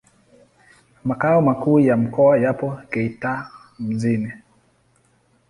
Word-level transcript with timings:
Makao 1.03 1.41
makuu 1.41 1.79
ya 1.79 1.97
mkoa 1.97 2.37
yapo 2.37 2.79
Geita 2.91 3.49
mjini. 3.79 4.33